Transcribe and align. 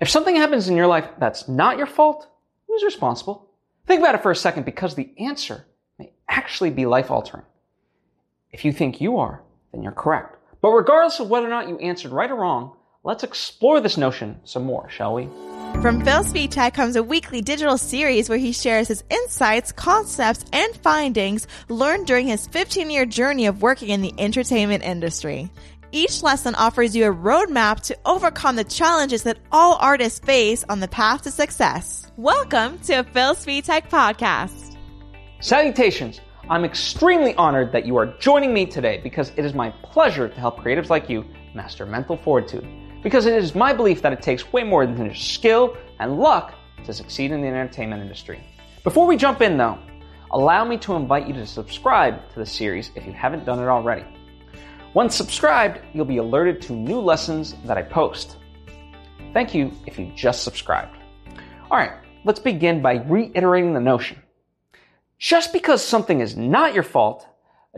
If 0.00 0.08
something 0.08 0.34
happens 0.34 0.66
in 0.66 0.76
your 0.76 0.86
life 0.86 1.06
that's 1.18 1.46
not 1.46 1.76
your 1.76 1.86
fault, 1.86 2.26
who's 2.66 2.82
responsible? 2.82 3.46
Think 3.86 4.00
about 4.00 4.14
it 4.14 4.22
for 4.22 4.30
a 4.30 4.36
second 4.36 4.64
because 4.64 4.94
the 4.94 5.10
answer 5.18 5.66
may 5.98 6.12
actually 6.26 6.70
be 6.70 6.86
life 6.86 7.10
altering. 7.10 7.44
If 8.50 8.64
you 8.64 8.72
think 8.72 9.02
you 9.02 9.18
are, 9.18 9.42
then 9.72 9.82
you're 9.82 9.92
correct. 9.92 10.38
But 10.62 10.70
regardless 10.70 11.20
of 11.20 11.28
whether 11.28 11.46
or 11.46 11.50
not 11.50 11.68
you 11.68 11.78
answered 11.78 12.12
right 12.12 12.30
or 12.30 12.36
wrong, 12.36 12.76
let's 13.04 13.24
explore 13.24 13.80
this 13.80 13.98
notion 13.98 14.40
some 14.44 14.64
more, 14.64 14.88
shall 14.88 15.14
we? 15.14 15.28
From 15.82 16.02
Phil 16.02 16.24
Svitek 16.24 16.72
comes 16.72 16.96
a 16.96 17.02
weekly 17.02 17.42
digital 17.42 17.76
series 17.76 18.28
where 18.28 18.38
he 18.38 18.52
shares 18.52 18.88
his 18.88 19.04
insights, 19.10 19.70
concepts, 19.70 20.44
and 20.52 20.74
findings 20.76 21.46
learned 21.68 22.06
during 22.06 22.26
his 22.26 22.46
15 22.46 22.88
year 22.90 23.04
journey 23.04 23.46
of 23.46 23.60
working 23.60 23.90
in 23.90 24.00
the 24.00 24.14
entertainment 24.18 24.82
industry. 24.82 25.50
Each 25.92 26.22
lesson 26.22 26.54
offers 26.54 26.94
you 26.94 27.10
a 27.10 27.12
roadmap 27.12 27.80
to 27.86 27.98
overcome 28.06 28.54
the 28.54 28.62
challenges 28.62 29.24
that 29.24 29.38
all 29.50 29.76
artists 29.80 30.20
face 30.20 30.64
on 30.68 30.78
the 30.78 30.86
path 30.86 31.22
to 31.22 31.32
success. 31.32 32.12
Welcome 32.16 32.78
to 32.80 33.00
a 33.00 33.02
Phil 33.02 33.34
Svitek 33.34 33.90
podcast. 33.90 34.76
Salutations! 35.40 36.20
I'm 36.48 36.64
extremely 36.64 37.34
honored 37.34 37.72
that 37.72 37.86
you 37.86 37.96
are 37.96 38.06
joining 38.18 38.54
me 38.54 38.66
today 38.66 39.00
because 39.02 39.32
it 39.36 39.44
is 39.44 39.52
my 39.52 39.70
pleasure 39.82 40.28
to 40.28 40.34
help 40.38 40.60
creatives 40.60 40.90
like 40.90 41.10
you 41.10 41.24
master 41.54 41.84
mental 41.86 42.16
fortitude 42.16 42.68
because 43.02 43.26
it 43.26 43.34
is 43.34 43.56
my 43.56 43.72
belief 43.72 44.00
that 44.02 44.12
it 44.12 44.22
takes 44.22 44.52
way 44.52 44.62
more 44.62 44.86
than 44.86 45.10
just 45.10 45.34
skill 45.34 45.76
and 45.98 46.20
luck 46.20 46.54
to 46.84 46.92
succeed 46.92 47.32
in 47.32 47.40
the 47.40 47.48
entertainment 47.48 48.00
industry. 48.00 48.40
Before 48.84 49.08
we 49.08 49.16
jump 49.16 49.40
in 49.40 49.58
though, 49.58 49.76
allow 50.30 50.64
me 50.64 50.78
to 50.78 50.94
invite 50.94 51.26
you 51.26 51.34
to 51.34 51.46
subscribe 51.48 52.30
to 52.32 52.38
the 52.38 52.46
series 52.46 52.92
if 52.94 53.04
you 53.06 53.12
haven't 53.12 53.44
done 53.44 53.58
it 53.58 53.66
already. 53.66 54.04
Once 54.92 55.14
subscribed, 55.14 55.80
you'll 55.92 56.04
be 56.04 56.16
alerted 56.16 56.60
to 56.60 56.72
new 56.72 56.98
lessons 56.98 57.54
that 57.64 57.78
I 57.78 57.82
post. 57.82 58.38
Thank 59.32 59.54
you 59.54 59.70
if 59.86 59.98
you 59.98 60.10
just 60.16 60.42
subscribed. 60.42 60.96
Alright, 61.70 61.92
let's 62.24 62.40
begin 62.40 62.82
by 62.82 62.94
reiterating 62.94 63.72
the 63.72 63.80
notion. 63.80 64.20
Just 65.18 65.52
because 65.52 65.84
something 65.84 66.20
is 66.20 66.36
not 66.36 66.74
your 66.74 66.82
fault 66.82 67.28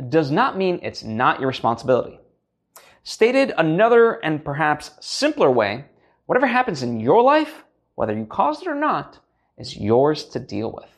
does 0.09 0.31
not 0.31 0.57
mean 0.57 0.81
it's 0.83 1.05
not 1.05 1.39
your 1.39 1.49
responsibility. 1.49 2.19
Stated 3.03 3.53
another 3.59 4.15
and 4.25 4.43
perhaps 4.43 4.93
simpler 5.01 5.51
way, 5.51 5.85
whatever 6.25 6.47
happens 6.47 6.83
in 6.83 6.99
your 6.99 7.23
life, 7.23 7.65
whether 7.95 8.17
you 8.17 8.25
caused 8.25 8.63
it 8.63 8.69
or 8.69 8.75
not, 8.75 9.19
is 9.59 9.77
yours 9.77 10.25
to 10.31 10.41
deal 10.41 10.73
with. 10.73 10.89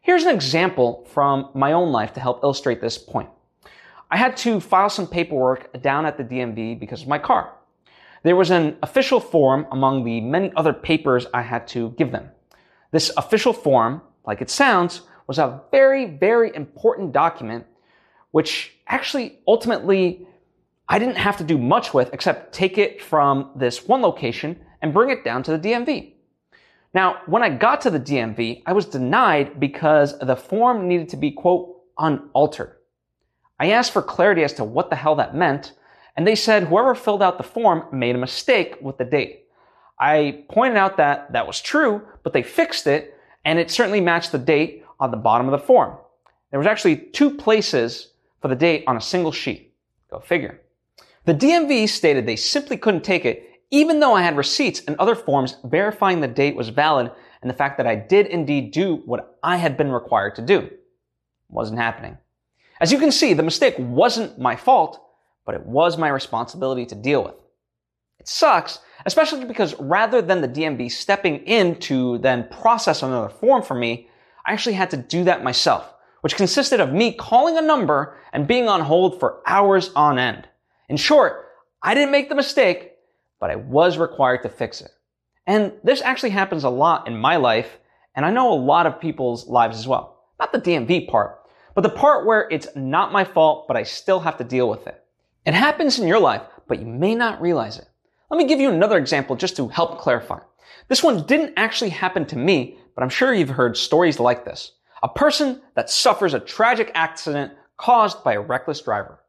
Here's 0.00 0.24
an 0.24 0.34
example 0.34 1.06
from 1.12 1.50
my 1.54 1.72
own 1.72 1.92
life 1.92 2.12
to 2.14 2.20
help 2.20 2.42
illustrate 2.42 2.80
this 2.80 2.98
point. 2.98 3.30
I 4.14 4.16
had 4.16 4.36
to 4.36 4.60
file 4.60 4.90
some 4.90 5.08
paperwork 5.08 5.82
down 5.82 6.06
at 6.06 6.16
the 6.16 6.22
DMV 6.22 6.78
because 6.78 7.02
of 7.02 7.08
my 7.08 7.18
car. 7.18 7.52
There 8.22 8.36
was 8.36 8.52
an 8.52 8.76
official 8.80 9.18
form 9.18 9.66
among 9.72 10.04
the 10.04 10.20
many 10.20 10.52
other 10.54 10.72
papers 10.72 11.26
I 11.34 11.42
had 11.42 11.66
to 11.74 11.90
give 11.98 12.12
them. 12.12 12.30
This 12.92 13.10
official 13.16 13.52
form, 13.52 14.02
like 14.24 14.40
it 14.40 14.50
sounds, 14.50 15.00
was 15.26 15.38
a 15.40 15.62
very, 15.72 16.06
very 16.06 16.54
important 16.54 17.10
document, 17.10 17.66
which 18.30 18.76
actually 18.86 19.40
ultimately 19.48 20.28
I 20.88 21.00
didn't 21.00 21.16
have 21.16 21.36
to 21.38 21.44
do 21.44 21.58
much 21.58 21.92
with 21.92 22.14
except 22.14 22.54
take 22.54 22.78
it 22.78 23.02
from 23.02 23.50
this 23.56 23.88
one 23.88 24.00
location 24.00 24.60
and 24.80 24.94
bring 24.94 25.10
it 25.10 25.24
down 25.24 25.42
to 25.42 25.58
the 25.58 25.58
DMV. 25.58 26.12
Now, 26.94 27.16
when 27.26 27.42
I 27.42 27.50
got 27.50 27.80
to 27.80 27.90
the 27.90 27.98
DMV, 27.98 28.62
I 28.64 28.74
was 28.74 28.86
denied 28.86 29.58
because 29.58 30.16
the 30.20 30.36
form 30.36 30.86
needed 30.86 31.08
to 31.08 31.16
be, 31.16 31.32
quote, 31.32 31.80
unaltered. 31.98 32.76
I 33.58 33.70
asked 33.70 33.92
for 33.92 34.02
clarity 34.02 34.42
as 34.42 34.52
to 34.54 34.64
what 34.64 34.90
the 34.90 34.96
hell 34.96 35.14
that 35.16 35.34
meant, 35.34 35.72
and 36.16 36.26
they 36.26 36.34
said 36.34 36.64
whoever 36.64 36.94
filled 36.94 37.22
out 37.22 37.38
the 37.38 37.44
form 37.44 37.84
made 37.92 38.14
a 38.14 38.18
mistake 38.18 38.76
with 38.80 38.98
the 38.98 39.04
date. 39.04 39.46
I 39.98 40.44
pointed 40.48 40.76
out 40.76 40.96
that 40.96 41.32
that 41.32 41.46
was 41.46 41.60
true, 41.60 42.02
but 42.22 42.32
they 42.32 42.42
fixed 42.42 42.86
it, 42.86 43.14
and 43.44 43.58
it 43.58 43.70
certainly 43.70 44.00
matched 44.00 44.32
the 44.32 44.38
date 44.38 44.84
on 44.98 45.10
the 45.10 45.16
bottom 45.16 45.46
of 45.46 45.52
the 45.52 45.66
form. 45.66 45.96
There 46.50 46.58
was 46.58 46.66
actually 46.66 46.96
two 46.96 47.30
places 47.30 48.12
for 48.40 48.48
the 48.48 48.56
date 48.56 48.84
on 48.86 48.96
a 48.96 49.00
single 49.00 49.32
sheet. 49.32 49.74
Go 50.10 50.20
figure. 50.20 50.60
The 51.24 51.34
DMV 51.34 51.88
stated 51.88 52.26
they 52.26 52.36
simply 52.36 52.76
couldn't 52.76 53.04
take 53.04 53.24
it, 53.24 53.48
even 53.70 54.00
though 54.00 54.14
I 54.14 54.22
had 54.22 54.36
receipts 54.36 54.82
and 54.86 54.96
other 54.96 55.14
forms 55.14 55.56
verifying 55.64 56.20
the 56.20 56.28
date 56.28 56.54
was 56.54 56.68
valid 56.68 57.10
and 57.40 57.50
the 57.50 57.54
fact 57.54 57.76
that 57.78 57.86
I 57.86 57.94
did 57.96 58.26
indeed 58.26 58.72
do 58.72 59.02
what 59.06 59.38
I 59.42 59.56
had 59.56 59.76
been 59.76 59.90
required 59.90 60.34
to 60.36 60.42
do. 60.42 60.70
Wasn't 61.48 61.78
happening. 61.78 62.18
As 62.80 62.90
you 62.90 62.98
can 62.98 63.12
see, 63.12 63.34
the 63.34 63.42
mistake 63.42 63.74
wasn't 63.78 64.38
my 64.38 64.56
fault, 64.56 65.00
but 65.46 65.54
it 65.54 65.64
was 65.64 65.96
my 65.96 66.08
responsibility 66.08 66.86
to 66.86 66.94
deal 66.94 67.22
with. 67.22 67.34
It 68.18 68.28
sucks, 68.28 68.80
especially 69.06 69.44
because 69.44 69.78
rather 69.78 70.22
than 70.22 70.40
the 70.40 70.48
DMV 70.48 70.90
stepping 70.90 71.44
in 71.44 71.78
to 71.80 72.18
then 72.18 72.48
process 72.48 73.02
another 73.02 73.28
form 73.28 73.62
for 73.62 73.74
me, 73.74 74.08
I 74.46 74.52
actually 74.52 74.74
had 74.74 74.90
to 74.90 74.96
do 74.96 75.24
that 75.24 75.44
myself, 75.44 75.92
which 76.22 76.36
consisted 76.36 76.80
of 76.80 76.92
me 76.92 77.12
calling 77.12 77.58
a 77.58 77.62
number 77.62 78.16
and 78.32 78.46
being 78.46 78.68
on 78.68 78.80
hold 78.80 79.20
for 79.20 79.42
hours 79.46 79.90
on 79.94 80.18
end. 80.18 80.48
In 80.88 80.96
short, 80.96 81.46
I 81.82 81.94
didn't 81.94 82.12
make 82.12 82.28
the 82.28 82.34
mistake, 82.34 82.92
but 83.40 83.50
I 83.50 83.56
was 83.56 83.98
required 83.98 84.42
to 84.42 84.48
fix 84.48 84.80
it. 84.80 84.90
And 85.46 85.72
this 85.82 86.00
actually 86.00 86.30
happens 86.30 86.64
a 86.64 86.70
lot 86.70 87.06
in 87.06 87.16
my 87.16 87.36
life, 87.36 87.78
and 88.16 88.24
I 88.24 88.30
know 88.30 88.52
a 88.52 88.54
lot 88.54 88.86
of 88.86 89.00
people's 89.00 89.46
lives 89.46 89.78
as 89.78 89.86
well. 89.86 90.22
Not 90.40 90.52
the 90.52 90.60
DMV 90.60 91.08
part, 91.08 91.40
but 91.74 91.82
the 91.82 91.90
part 91.90 92.26
where 92.26 92.48
it's 92.50 92.68
not 92.74 93.12
my 93.12 93.24
fault, 93.24 93.66
but 93.66 93.76
I 93.76 93.82
still 93.82 94.20
have 94.20 94.36
to 94.38 94.44
deal 94.44 94.68
with 94.68 94.86
it. 94.86 95.02
It 95.44 95.54
happens 95.54 95.98
in 95.98 96.08
your 96.08 96.20
life, 96.20 96.42
but 96.68 96.80
you 96.80 96.86
may 96.86 97.14
not 97.14 97.40
realize 97.40 97.78
it. 97.78 97.88
Let 98.30 98.38
me 98.38 98.46
give 98.46 98.60
you 98.60 98.70
another 98.70 98.96
example 98.96 99.36
just 99.36 99.56
to 99.56 99.68
help 99.68 99.98
clarify. 99.98 100.40
This 100.88 101.02
one 101.02 101.26
didn't 101.26 101.54
actually 101.56 101.90
happen 101.90 102.26
to 102.26 102.36
me, 102.36 102.78
but 102.94 103.02
I'm 103.02 103.10
sure 103.10 103.34
you've 103.34 103.50
heard 103.50 103.76
stories 103.76 104.18
like 104.18 104.44
this. 104.44 104.72
A 105.02 105.08
person 105.08 105.60
that 105.74 105.90
suffers 105.90 106.32
a 106.32 106.40
tragic 106.40 106.90
accident 106.94 107.52
caused 107.76 108.24
by 108.24 108.34
a 108.34 108.40
reckless 108.40 108.80
driver. 108.80 109.20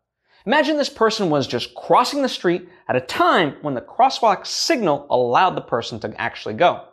Imagine 0.46 0.78
this 0.78 0.90
person 0.90 1.30
was 1.30 1.48
just 1.48 1.74
crossing 1.74 2.22
the 2.22 2.30
street 2.30 2.70
at 2.88 2.96
a 2.96 3.02
time 3.02 3.56
when 3.62 3.74
the 3.74 3.82
crosswalk 3.82 4.46
signal 4.46 5.08
allowed 5.10 5.56
the 5.56 5.62
person 5.62 6.00
to 6.02 6.22
actually 6.22 6.54
go. 6.54 6.84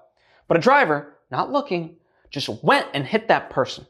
But 0.49 0.57
a 0.57 0.61
driver, 0.61 1.19
not 1.31 1.53
looking, 1.53 1.97
just 2.31 2.49
went 2.63 2.87
and 2.95 3.07
hit 3.07 3.29
that 3.29 3.51
person. 3.51 3.87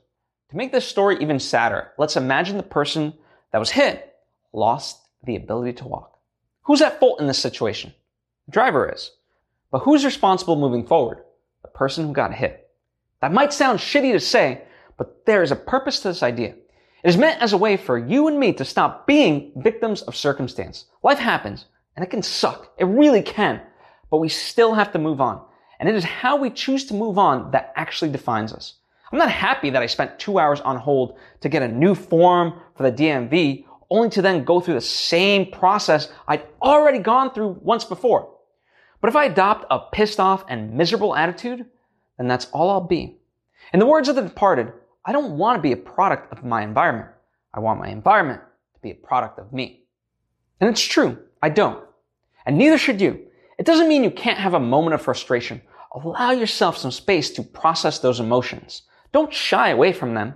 To 0.52 0.58
make 0.58 0.70
this 0.70 0.86
story 0.86 1.16
even 1.22 1.40
sadder, 1.40 1.92
let's 1.96 2.18
imagine 2.18 2.58
the 2.58 2.62
person 2.62 3.14
that 3.52 3.58
was 3.58 3.70
hit 3.70 4.16
lost 4.52 5.00
the 5.24 5.36
ability 5.36 5.72
to 5.78 5.88
walk. 5.88 6.18
Who's 6.64 6.82
at 6.82 7.00
fault 7.00 7.20
in 7.20 7.26
this 7.26 7.38
situation? 7.38 7.94
The 8.44 8.52
driver 8.52 8.92
is. 8.92 9.12
But 9.70 9.78
who's 9.78 10.04
responsible 10.04 10.56
moving 10.56 10.86
forward? 10.86 11.24
The 11.62 11.68
person 11.68 12.06
who 12.06 12.12
got 12.12 12.34
hit. 12.34 12.68
That 13.22 13.32
might 13.32 13.54
sound 13.54 13.78
shitty 13.78 14.12
to 14.12 14.20
say, 14.20 14.60
but 14.98 15.24
there 15.24 15.42
is 15.42 15.52
a 15.52 15.56
purpose 15.56 16.00
to 16.00 16.08
this 16.08 16.22
idea. 16.22 16.50
It 16.50 17.08
is 17.08 17.16
meant 17.16 17.41
as 17.41 17.54
a 17.54 17.58
way 17.58 17.78
for 17.78 17.96
you 17.96 18.28
and 18.28 18.38
me 18.38 18.52
to 18.52 18.64
stop 18.66 19.06
being 19.06 19.52
victims 19.56 20.02
of 20.02 20.14
circumstance. 20.14 20.84
Life 21.02 21.18
happens, 21.18 21.64
and 21.96 22.04
it 22.04 22.10
can 22.10 22.22
suck. 22.22 22.74
It 22.76 22.84
really 22.84 23.22
can. 23.22 23.62
But 24.10 24.18
we 24.18 24.28
still 24.28 24.74
have 24.74 24.92
to 24.92 24.98
move 24.98 25.22
on. 25.22 25.42
And 25.80 25.88
it 25.88 25.94
is 25.94 26.04
how 26.04 26.36
we 26.36 26.50
choose 26.50 26.84
to 26.88 26.94
move 26.94 27.16
on 27.16 27.52
that 27.52 27.72
actually 27.74 28.10
defines 28.10 28.52
us. 28.52 28.74
I'm 29.12 29.18
not 29.18 29.30
happy 29.30 29.68
that 29.68 29.82
I 29.82 29.86
spent 29.86 30.18
two 30.18 30.38
hours 30.38 30.60
on 30.62 30.78
hold 30.78 31.18
to 31.42 31.50
get 31.50 31.62
a 31.62 31.68
new 31.68 31.94
form 31.94 32.54
for 32.74 32.82
the 32.82 32.96
DMV, 32.96 33.66
only 33.90 34.08
to 34.08 34.22
then 34.22 34.42
go 34.42 34.58
through 34.58 34.74
the 34.74 34.80
same 34.80 35.50
process 35.50 36.10
I'd 36.26 36.46
already 36.62 36.98
gone 36.98 37.34
through 37.34 37.58
once 37.60 37.84
before. 37.84 38.34
But 39.02 39.08
if 39.08 39.16
I 39.16 39.26
adopt 39.26 39.66
a 39.70 39.80
pissed 39.80 40.18
off 40.18 40.46
and 40.48 40.72
miserable 40.72 41.14
attitude, 41.14 41.66
then 42.16 42.26
that's 42.26 42.46
all 42.52 42.70
I'll 42.70 42.80
be. 42.80 43.18
In 43.74 43.80
the 43.80 43.86
words 43.86 44.08
of 44.08 44.16
the 44.16 44.22
departed, 44.22 44.72
I 45.04 45.12
don't 45.12 45.36
want 45.36 45.58
to 45.58 45.62
be 45.62 45.72
a 45.72 45.76
product 45.76 46.32
of 46.32 46.42
my 46.42 46.62
environment. 46.62 47.10
I 47.52 47.60
want 47.60 47.80
my 47.80 47.88
environment 47.88 48.40
to 48.74 48.80
be 48.80 48.92
a 48.92 48.94
product 48.94 49.38
of 49.38 49.52
me. 49.52 49.82
And 50.58 50.70
it's 50.70 50.80
true, 50.80 51.18
I 51.42 51.50
don't. 51.50 51.84
And 52.46 52.56
neither 52.56 52.78
should 52.78 53.00
you. 53.00 53.26
It 53.58 53.66
doesn't 53.66 53.88
mean 53.88 54.04
you 54.04 54.10
can't 54.10 54.38
have 54.38 54.54
a 54.54 54.60
moment 54.60 54.94
of 54.94 55.02
frustration. 55.02 55.60
Allow 55.94 56.30
yourself 56.30 56.78
some 56.78 56.91
space 56.91 57.30
to 57.32 57.42
process 57.42 57.98
those 57.98 58.18
emotions. 58.20 58.82
Don't 59.12 59.32
shy 59.32 59.68
away 59.68 59.92
from 59.92 60.14
them. 60.14 60.34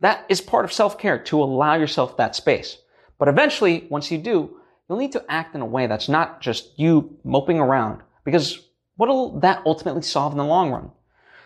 That 0.00 0.24
is 0.28 0.40
part 0.40 0.64
of 0.64 0.72
self-care 0.72 1.18
to 1.24 1.42
allow 1.42 1.74
yourself 1.74 2.16
that 2.16 2.36
space. 2.36 2.78
But 3.18 3.28
eventually, 3.28 3.86
once 3.90 4.10
you 4.10 4.18
do, 4.18 4.58
you'll 4.88 4.98
need 4.98 5.12
to 5.12 5.24
act 5.28 5.54
in 5.54 5.60
a 5.60 5.66
way 5.66 5.86
that's 5.86 6.08
not 6.08 6.40
just 6.40 6.78
you 6.78 7.18
moping 7.24 7.58
around 7.58 8.02
because 8.24 8.60
what'll 8.96 9.40
that 9.40 9.62
ultimately 9.66 10.02
solve 10.02 10.32
in 10.32 10.38
the 10.38 10.44
long 10.44 10.70
run? 10.70 10.90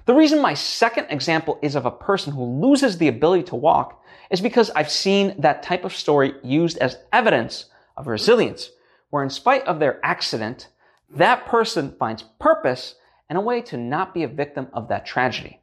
The 0.07 0.15
reason 0.15 0.43
my 0.43 0.55
second 0.55 1.07
example 1.11 1.59
is 1.63 1.75
of 1.75 1.87
a 1.87 1.91
person 1.91 2.33
who 2.33 2.63
loses 2.63 2.99
the 2.99 3.09
ability 3.09 3.45
to 3.45 3.57
walk 3.57 4.03
is 4.31 4.41
because 4.41 4.71
I've 4.71 4.91
seen 4.91 5.35
that 5.41 5.63
type 5.63 5.85
of 5.85 5.95
story 5.95 6.35
used 6.43 6.77
as 6.79 6.99
evidence 7.13 7.67
of 7.97 8.07
resilience, 8.07 8.71
where 9.11 9.23
in 9.23 9.31
spite 9.31 9.65
of 9.65 9.79
their 9.79 10.05
accident, 10.05 10.69
that 11.11 11.47
person 11.47 11.95
finds 11.99 12.25
purpose 12.39 12.97
and 13.29 13.39
a 13.39 13.41
way 13.41 13.63
to 13.63 13.77
not 13.77 14.13
be 14.13 14.25
a 14.25 14.29
victim 14.29 14.69
of 14.73 14.89
that 14.89 15.07
tragedy. 15.07 15.61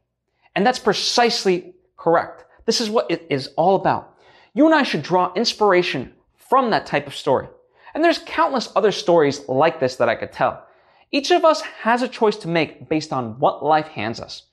And 0.54 0.66
that's 0.66 0.78
precisely 0.78 1.74
correct. 1.96 2.44
This 2.66 2.80
is 2.80 2.90
what 2.90 3.10
it 3.10 3.26
is 3.30 3.48
all 3.56 3.76
about. 3.76 4.18
You 4.54 4.66
and 4.66 4.74
I 4.74 4.82
should 4.82 5.02
draw 5.02 5.32
inspiration 5.34 6.12
from 6.36 6.70
that 6.70 6.86
type 6.86 7.06
of 7.06 7.14
story. 7.14 7.48
And 7.94 8.04
there's 8.04 8.20
countless 8.24 8.70
other 8.76 8.92
stories 8.92 9.48
like 9.48 9.80
this 9.80 9.96
that 9.96 10.08
I 10.08 10.14
could 10.14 10.32
tell. 10.32 10.66
Each 11.10 11.30
of 11.30 11.44
us 11.44 11.60
has 11.60 12.02
a 12.02 12.08
choice 12.08 12.36
to 12.38 12.48
make 12.48 12.88
based 12.88 13.12
on 13.12 13.38
what 13.38 13.64
life 13.64 13.88
hands 13.88 14.20
us. 14.20 14.44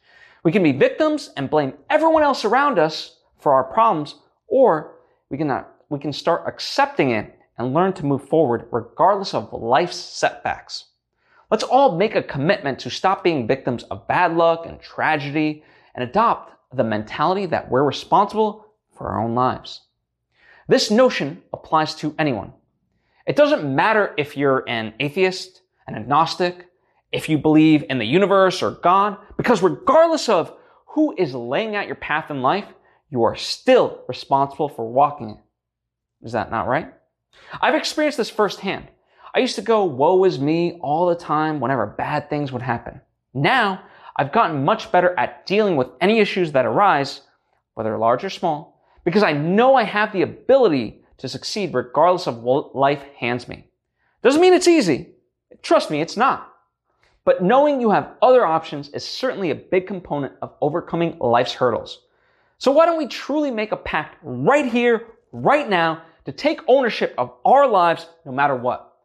We 0.44 0.52
can 0.52 0.64
be 0.64 0.72
victims 0.72 1.32
and 1.36 1.50
blame 1.50 1.74
everyone 1.90 2.24
else 2.24 2.46
around 2.46 2.80
us 2.80 3.18
for 3.40 3.54
our 3.54 3.64
problems, 3.64 4.16
or 4.48 4.96
we 5.30 5.38
can, 5.38 5.48
not, 5.48 5.74
we 5.90 6.00
can 6.00 6.14
start 6.14 6.44
accepting 6.48 7.12
it 7.12 7.38
and 7.58 7.74
learn 7.74 7.94
to 7.94 8.06
move 8.06 8.28
forward 8.28 8.68
regardless 8.72 9.34
of 9.34 9.52
life's 9.54 9.98
setbacks. 9.98 10.86
Let's 11.52 11.64
all 11.64 11.98
make 11.98 12.16
a 12.16 12.24
commitment 12.24 12.80
to 12.80 12.90
stop 12.90 13.24
being 13.24 13.48
victims 13.48 13.84
of 13.84 14.08
bad 14.08 14.36
luck 14.36 14.66
and 14.66 14.80
tragedy 14.80 15.64
and 16.00 16.08
adopt 16.08 16.54
the 16.74 16.84
mentality 16.84 17.46
that 17.46 17.70
we're 17.70 17.84
responsible 17.84 18.66
for 18.96 19.10
our 19.10 19.22
own 19.22 19.36
lives. 19.36 19.82
This 20.70 20.90
notion 20.90 21.42
applies 21.52 21.94
to 21.96 22.16
anyone. 22.18 22.54
It 23.28 23.36
doesn't 23.36 23.76
matter 23.76 24.14
if 24.18 24.38
you're 24.38 24.64
an 24.70 24.94
atheist, 25.02 25.62
an 25.88 25.96
agnostic, 25.96 26.68
if 27.12 27.28
you 27.28 27.38
believe 27.38 27.84
in 27.90 27.98
the 27.98 28.06
universe 28.06 28.64
or 28.64 28.72
God, 28.72 29.18
because 29.36 29.62
regardless 29.62 30.30
of 30.30 30.54
who 30.86 31.14
is 31.18 31.36
laying 31.36 31.76
out 31.76 31.88
your 31.88 31.96
path 31.96 32.32
in 32.32 32.42
life, 32.42 32.68
you 33.10 33.24
are 33.24 33.36
still 33.36 34.02
responsible 34.08 34.70
for 34.70 34.90
walking 34.90 35.32
it. 35.32 35.38
Is 36.26 36.32
that 36.32 36.50
not 36.50 36.68
right? 36.68 36.94
I've 37.62 37.76
experienced 37.76 38.18
this 38.18 38.30
firsthand. 38.30 38.88
I 39.36 39.40
used 39.40 39.56
to 39.56 39.62
go, 39.62 39.84
woe 39.84 40.24
is 40.24 40.40
me 40.40 40.80
all 40.82 41.08
the 41.08 41.16
time 41.16 41.60
whenever 41.60 41.86
bad 41.86 42.30
things 42.30 42.54
would 42.54 42.62
happen. 42.62 43.02
Now, 43.34 43.84
I've 44.20 44.34
gotten 44.34 44.66
much 44.66 44.92
better 44.92 45.18
at 45.18 45.46
dealing 45.46 45.78
with 45.78 45.88
any 46.02 46.20
issues 46.20 46.52
that 46.52 46.66
arise, 46.66 47.22
whether 47.76 47.98
large 47.98 48.26
or 48.26 48.30
small, 48.30 48.84
because 49.06 49.24
I 49.24 49.32
know 49.32 49.76
I 49.76 49.84
have 49.84 50.12
the 50.12 50.24
ability 50.24 51.06
to 51.20 51.30
succeed 51.30 51.74
regardless 51.74 52.28
of 52.28 52.44
what 52.44 52.76
life 52.76 53.02
hands 53.18 53.48
me. 53.48 53.70
Doesn't 54.22 54.42
mean 54.42 54.54
it's 54.54 54.68
easy. 54.68 55.12
Trust 55.62 55.90
me, 55.90 56.02
it's 56.02 56.18
not. 56.18 56.54
But 57.24 57.42
knowing 57.42 57.80
you 57.80 57.92
have 57.92 58.12
other 58.22 58.46
options 58.46 58.90
is 58.90 59.08
certainly 59.08 59.52
a 59.52 59.56
big 59.56 59.88
component 59.88 60.34
of 60.42 60.54
overcoming 60.60 61.18
life's 61.20 61.54
hurdles. 61.54 62.02
So 62.58 62.72
why 62.72 62.88
don't 62.88 62.98
we 62.98 63.08
truly 63.08 63.52
make 63.52 63.72
a 63.72 63.78
pact 63.78 64.18
right 64.22 64.66
here, 64.66 65.08
right 65.32 65.70
now, 65.70 66.02
to 66.26 66.34
take 66.34 66.60
ownership 66.68 67.14
of 67.18 67.32
our 67.46 67.66
lives 67.66 68.06
no 68.26 68.34
matter 68.34 68.56
what? 68.58 68.98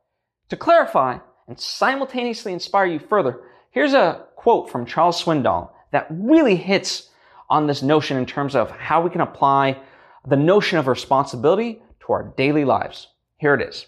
To 0.48 0.56
clarify 0.56 1.18
and 1.46 1.60
simultaneously 1.60 2.52
inspire 2.52 2.86
you 2.86 2.98
further, 2.98 3.42
here's 3.74 3.92
a 3.92 4.24
quote 4.36 4.70
from 4.70 4.86
Charles 4.86 5.22
Swindoll 5.22 5.70
that 5.90 6.06
really 6.08 6.56
hits 6.56 7.10
on 7.50 7.66
this 7.66 7.82
notion 7.82 8.16
in 8.16 8.24
terms 8.24 8.54
of 8.54 8.70
how 8.70 9.02
we 9.02 9.10
can 9.10 9.20
apply 9.20 9.78
the 10.26 10.36
notion 10.36 10.78
of 10.78 10.86
responsibility 10.86 11.82
to 12.00 12.12
our 12.12 12.32
daily 12.36 12.64
lives. 12.64 13.08
Here 13.36 13.52
it 13.52 13.60
is. 13.60 13.86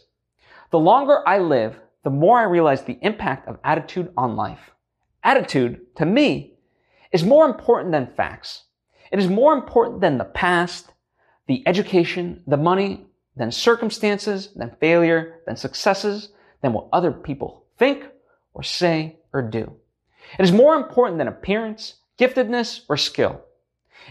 The 0.72 0.78
longer 0.78 1.26
I 1.26 1.38
live, 1.38 1.76
the 2.04 2.10
more 2.10 2.38
I 2.38 2.42
realize 2.42 2.82
the 2.82 2.98
impact 3.00 3.48
of 3.48 3.58
attitude 3.64 4.12
on 4.16 4.36
life. 4.36 4.70
Attitude, 5.24 5.80
to 5.96 6.04
me, 6.04 6.54
is 7.12 7.24
more 7.24 7.46
important 7.46 7.92
than 7.92 8.12
facts. 8.16 8.64
It 9.10 9.18
is 9.18 9.28
more 9.28 9.54
important 9.54 10.00
than 10.00 10.18
the 10.18 10.24
past, 10.24 10.92
the 11.46 11.62
education, 11.66 12.42
the 12.46 12.56
money, 12.56 13.06
than 13.36 13.52
circumstances, 13.52 14.50
than 14.56 14.76
failure, 14.80 15.40
than 15.46 15.56
successes, 15.56 16.30
than 16.60 16.72
what 16.72 16.88
other 16.92 17.12
people 17.12 17.64
think 17.78 18.04
or 18.52 18.62
say 18.62 19.18
or 19.36 19.42
do. 19.42 19.72
It 20.38 20.42
is 20.42 20.52
more 20.52 20.74
important 20.74 21.18
than 21.18 21.28
appearance, 21.28 21.94
giftedness, 22.18 22.80
or 22.88 22.96
skill. 22.96 23.42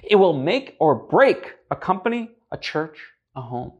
It 0.04 0.16
will 0.16 0.33
make 0.33 0.75
or 0.80 0.95
break 0.95 1.56
a 1.72 1.75
company, 1.75 2.31
a 2.51 2.57
church, 2.57 3.00
a 3.36 3.42
home. 3.42 3.74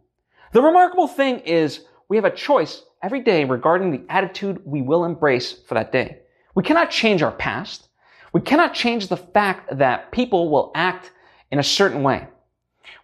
The 0.52 0.62
remarkable 0.62 1.08
thing 1.08 1.40
is 1.40 1.86
we 2.10 2.18
have 2.18 2.26
a 2.26 2.32
choice 2.32 2.84
every 3.02 3.22
day 3.22 3.46
regarding 3.46 3.92
the 3.92 4.04
attitude 4.10 4.62
we 4.66 4.82
will 4.82 5.06
embrace 5.06 5.54
for 5.54 5.76
that 5.76 5.92
day. 5.92 6.20
We 6.56 6.64
cannot 6.64 6.90
change 6.90 7.22
our 7.22 7.32
past. 7.32 7.90
We 8.34 8.42
cannot 8.42 8.74
change 8.74 9.08
the 9.08 9.18
fact 9.18 9.78
that 9.78 10.12
people 10.12 10.50
will 10.50 10.72
act 10.76 11.12
in 11.52 11.60
a 11.60 11.64
certain 11.64 12.04
way. 12.04 12.28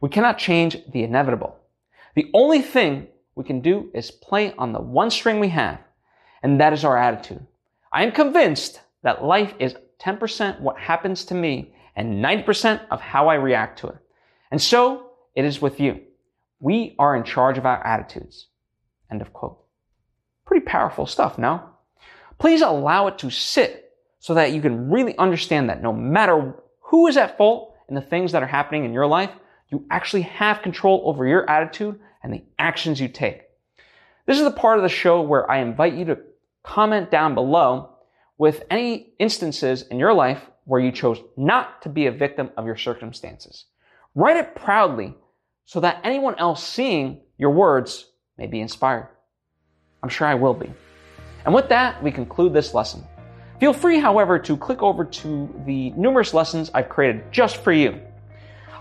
We 0.02 0.10
cannot 0.10 0.38
change 0.38 0.78
the 0.92 1.04
inevitable. 1.04 1.58
The 2.16 2.30
only 2.34 2.62
thing 2.62 3.08
we 3.36 3.44
can 3.44 3.62
do 3.62 3.90
is 3.94 4.12
play 4.12 4.54
on 4.58 4.74
the 4.74 4.82
one 4.82 5.10
string 5.10 5.40
we 5.40 5.50
have, 5.50 5.80
and 6.44 6.60
that 6.60 6.74
is 6.74 6.84
our 6.84 6.98
attitude. 6.98 7.46
I 7.92 8.04
am 8.04 8.12
convinced 8.12 8.82
that 9.04 9.24
life 9.24 9.54
is 9.60 9.76
10% 10.00 10.62
what 10.62 10.78
happens 10.78 11.26
to 11.26 11.34
me 11.34 11.74
and 11.96 12.24
90% 12.24 12.82
of 12.90 13.02
how 13.02 13.28
I 13.28 13.36
react 13.36 13.80
to 13.80 13.88
it. 13.88 13.98
And 14.50 14.62
so 14.62 15.12
it 15.36 15.46
is 15.46 15.62
with 15.62 15.80
you. 15.80 16.02
We 16.60 16.96
are 17.00 17.16
in 17.16 17.24
charge 17.24 17.58
of 17.58 17.66
our 17.66 17.86
attitudes. 17.86 18.48
End 19.12 19.22
of 19.22 19.34
quote. 19.34 19.60
Pretty 20.46 20.66
powerful 20.66 21.06
stuff, 21.06 21.38
no? 21.38 21.64
Please 22.40 22.62
allow 22.62 23.08
it 23.08 23.18
to 23.20 23.30
sit 23.30 23.92
so 24.20 24.36
that 24.36 24.54
you 24.54 24.62
can 24.62 24.90
really 24.90 25.18
understand 25.18 25.70
that 25.70 25.82
no 25.82 25.92
matter 25.92 26.56
who 26.80 27.08
is 27.08 27.18
at 27.18 27.38
fault 27.38 27.76
in 27.90 27.96
the 27.96 28.02
things 28.02 28.32
that 28.32 28.44
are 28.44 28.48
happening 28.48 28.86
in 28.86 28.94
your 28.94 29.08
life, 29.08 29.32
you 29.70 29.86
actually 29.90 30.22
have 30.24 30.62
control 30.62 31.04
over 31.06 31.26
your 31.26 31.50
attitude 31.50 32.00
and 32.24 32.34
the 32.34 32.44
actions 32.60 33.02
you 33.02 33.08
take. 33.08 33.44
This 34.28 34.38
is 34.38 34.44
the 34.44 34.52
part 34.52 34.78
of 34.78 34.84
the 34.84 34.90
show 34.90 35.22
where 35.22 35.50
I 35.50 35.60
invite 35.60 35.94
you 35.94 36.06
to 36.06 36.20
comment 36.64 37.12
down 37.12 37.36
below 37.36 37.96
with 38.38 38.64
any 38.70 39.14
instances 39.20 39.84
in 39.84 40.00
your 40.00 40.14
life 40.14 40.42
where 40.66 40.80
you 40.80 40.92
chose 40.92 41.20
not 41.38 41.82
to 41.82 41.90
be 41.90 42.08
a 42.08 42.12
victim 42.12 42.50
of 42.58 42.66
your 42.66 42.78
circumstances. 42.78 43.66
Write 44.16 44.38
it 44.38 44.56
proudly 44.56 45.16
so 45.66 45.80
that 45.80 46.02
anyone 46.04 46.38
else 46.38 46.66
seeing 46.66 47.22
your 47.38 47.52
words 47.52 48.10
may 48.38 48.48
be 48.48 48.60
inspired. 48.60 49.10
I'm 50.04 50.10
sure 50.10 50.28
I 50.28 50.36
will 50.36 50.54
be. 50.54 50.72
And 51.46 51.54
with 51.54 51.70
that, 51.70 52.02
we 52.04 52.12
conclude 52.12 52.54
this 52.54 52.74
lesson. 52.74 53.04
Feel 53.60 53.74
free, 53.74 54.00
however, 54.00 54.40
to 54.40 54.58
click 54.58 54.82
over 54.82 55.06
to 55.06 55.64
the 55.66 55.92
numerous 55.92 56.34
lessons 56.34 56.72
I've 56.74 56.90
created 56.90 57.32
just 57.32 57.58
for 57.58 57.72
you. 57.72 58.00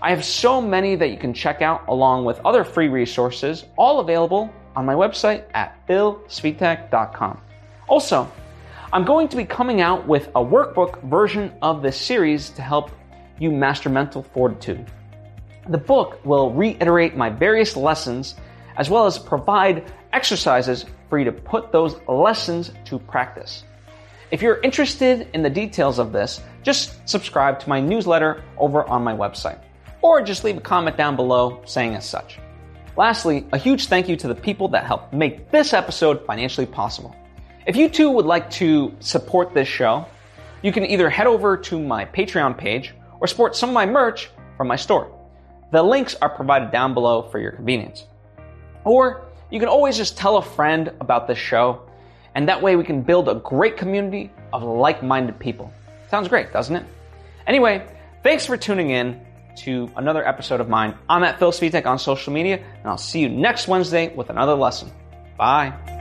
I 0.01 0.09
have 0.09 0.25
so 0.25 0.59
many 0.59 0.95
that 0.95 1.09
you 1.11 1.17
can 1.17 1.33
check 1.33 1.61
out 1.61 1.87
along 1.87 2.25
with 2.25 2.39
other 2.43 2.63
free 2.63 2.87
resources, 2.87 3.65
all 3.77 3.99
available 3.99 4.51
on 4.75 4.85
my 4.85 4.95
website 4.95 5.45
at 5.53 5.87
philsvitek.com. 5.87 7.41
Also, 7.91 8.31
I'm 8.93 9.03
going 9.03 9.27
to 9.27 9.35
be 9.35 9.43
coming 9.43 9.81
out 9.81 10.07
with 10.07 10.29
a 10.29 10.39
workbook 10.39 11.03
version 11.09 11.51
of 11.61 11.81
this 11.81 11.99
series 11.99 12.49
to 12.51 12.61
help 12.61 12.89
you 13.37 13.51
master 13.51 13.89
mental 13.89 14.23
fortitude. 14.23 14.89
The 15.67 15.77
book 15.77 16.23
will 16.23 16.53
reiterate 16.53 17.17
my 17.17 17.29
various 17.29 17.75
lessons 17.75 18.35
as 18.77 18.89
well 18.89 19.07
as 19.07 19.19
provide 19.19 19.91
exercises 20.13 20.85
for 21.09 21.19
you 21.19 21.25
to 21.25 21.33
put 21.33 21.73
those 21.73 21.99
lessons 22.07 22.71
to 22.85 22.97
practice. 22.97 23.65
If 24.31 24.41
you're 24.41 24.61
interested 24.61 25.27
in 25.33 25.43
the 25.43 25.49
details 25.49 25.99
of 25.99 26.13
this, 26.13 26.39
just 26.63 27.09
subscribe 27.09 27.59
to 27.59 27.67
my 27.67 27.81
newsletter 27.81 28.41
over 28.57 28.85
on 28.85 29.03
my 29.03 29.13
website, 29.13 29.59
or 30.01 30.21
just 30.21 30.45
leave 30.45 30.55
a 30.55 30.61
comment 30.61 30.95
down 30.95 31.17
below 31.17 31.61
saying 31.65 31.95
as 31.95 32.05
such. 32.05 32.39
Lastly, 32.95 33.45
a 33.51 33.57
huge 33.57 33.87
thank 33.87 34.07
you 34.07 34.15
to 34.15 34.29
the 34.29 34.35
people 34.35 34.69
that 34.69 34.85
helped 34.85 35.11
make 35.11 35.51
this 35.51 35.73
episode 35.73 36.25
financially 36.25 36.67
possible. 36.67 37.13
If 37.65 37.75
you 37.75 37.89
too 37.89 38.09
would 38.09 38.25
like 38.25 38.49
to 38.51 38.95
support 38.99 39.53
this 39.53 39.67
show, 39.67 40.07
you 40.61 40.71
can 40.71 40.85
either 40.85 41.09
head 41.09 41.27
over 41.27 41.57
to 41.57 41.79
my 41.79 42.05
Patreon 42.05 42.57
page 42.57 42.93
or 43.19 43.27
support 43.27 43.55
some 43.55 43.69
of 43.69 43.73
my 43.73 43.85
merch 43.85 44.29
from 44.57 44.67
my 44.67 44.75
store. 44.75 45.11
The 45.71 45.83
links 45.83 46.15
are 46.15 46.29
provided 46.29 46.71
down 46.71 46.93
below 46.93 47.23
for 47.23 47.39
your 47.39 47.51
convenience. 47.51 48.05
Or 48.83 49.25
you 49.49 49.59
can 49.59 49.69
always 49.69 49.95
just 49.95 50.17
tell 50.17 50.37
a 50.37 50.41
friend 50.41 50.91
about 50.99 51.27
this 51.27 51.37
show, 51.37 51.87
and 52.35 52.49
that 52.49 52.61
way 52.61 52.75
we 52.75 52.83
can 52.83 53.01
build 53.01 53.29
a 53.29 53.35
great 53.35 53.77
community 53.77 54.31
of 54.51 54.63
like 54.63 55.03
minded 55.03 55.39
people. 55.39 55.71
Sounds 56.09 56.27
great, 56.27 56.51
doesn't 56.51 56.75
it? 56.75 56.85
Anyway, 57.47 57.85
thanks 58.23 58.45
for 58.45 58.57
tuning 58.57 58.89
in 58.89 59.21
to 59.57 59.89
another 59.95 60.27
episode 60.27 60.61
of 60.61 60.69
mine. 60.69 60.95
I'm 61.07 61.23
at 61.23 61.37
Phil 61.37 61.51
Svitek 61.51 61.85
on 61.85 61.99
social 61.99 62.33
media, 62.33 62.57
and 62.57 62.87
I'll 62.87 62.97
see 62.97 63.19
you 63.19 63.29
next 63.29 63.67
Wednesday 63.67 64.13
with 64.13 64.29
another 64.29 64.55
lesson. 64.55 64.91
Bye. 65.37 66.00